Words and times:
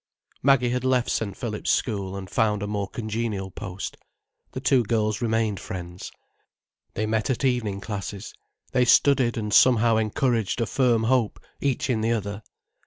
Maggie 0.41 0.71
had 0.71 0.83
left 0.83 1.11
St. 1.11 1.37
Philip's 1.37 1.69
School, 1.69 2.15
and 2.17 2.27
had 2.27 2.33
found 2.33 2.63
a 2.63 2.67
more 2.67 2.87
congenial 2.87 3.51
post. 3.51 3.97
The 4.51 4.59
two 4.59 4.81
girls 4.81 5.21
remained 5.21 5.59
friends. 5.59 6.11
They 6.95 7.05
met 7.05 7.29
at 7.29 7.45
evening 7.45 7.81
classes, 7.81 8.33
they 8.71 8.83
studied 8.83 9.37
and 9.37 9.53
somehow 9.53 9.97
encouraged 9.97 10.59
a 10.59 10.65
firm 10.65 11.03
hope 11.03 11.39
each 11.59 11.87
in 11.87 12.01
the 12.01 12.13
other. 12.13 12.41